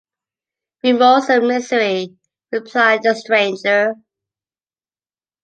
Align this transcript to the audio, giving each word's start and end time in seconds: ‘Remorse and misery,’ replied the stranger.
‘Remorse 0.83 1.29
and 1.29 1.47
misery,’ 1.47 2.17
replied 2.51 3.03
the 3.03 3.13
stranger. 3.13 3.93